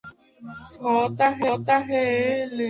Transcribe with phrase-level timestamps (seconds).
[0.77, 2.49] Solo fue hallado un cadáver.